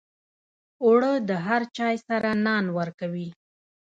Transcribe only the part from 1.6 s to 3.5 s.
چای سره نان ورکوي